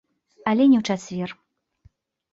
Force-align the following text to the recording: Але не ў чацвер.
Але 0.51 0.63
не 0.71 0.77
ў 0.79 0.83
чацвер. 0.89 1.29